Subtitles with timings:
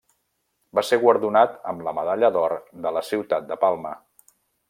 [0.77, 2.57] Va ser guardonat amb la Medalla d'Or
[2.87, 3.93] de la Ciutat de Palma.